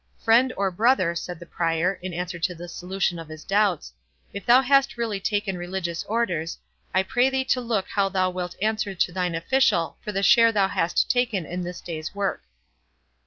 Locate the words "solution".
2.73-3.19